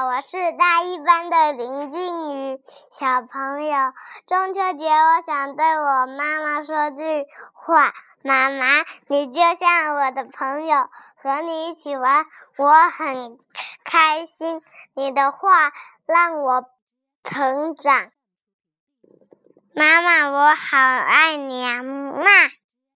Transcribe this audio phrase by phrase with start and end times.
[0.00, 3.92] 我是大一班的林静宇小朋友。
[4.26, 7.92] 中秋节，我想对我妈妈说句话：
[8.22, 12.24] 妈妈，你就像我的朋友，和你一起玩，
[12.56, 13.38] 我很
[13.84, 14.62] 开心。
[14.94, 15.72] 你的话
[16.06, 16.64] 让我
[17.22, 18.10] 成长。
[19.74, 21.82] 妈妈，我好爱你啊！